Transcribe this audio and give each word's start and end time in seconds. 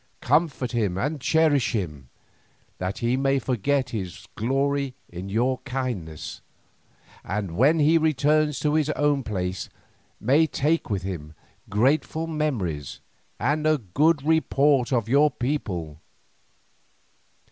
Comfort 0.21 0.71
him 0.71 0.97
and 0.97 1.21
cherish 1.21 1.73
him, 1.73 2.09
that 2.79 2.97
he 3.05 3.15
may 3.15 3.37
forget 3.37 3.91
his 3.91 4.27
glory 4.35 4.95
in 5.07 5.29
your 5.29 5.59
kindness, 5.59 6.41
and 7.23 7.55
when 7.55 7.77
he 7.77 7.99
returns 7.99 8.59
to 8.59 8.73
his 8.73 8.89
own 8.95 9.21
place 9.21 9.69
may 10.19 10.47
take 10.47 10.89
with 10.89 11.03
him 11.03 11.35
grateful 11.69 12.25
memories 12.25 12.99
and 13.39 13.67
a 13.67 13.77
good 13.77 14.23
report 14.23 14.91
of 14.91 15.07
your 15.07 15.29
people. 15.29 16.01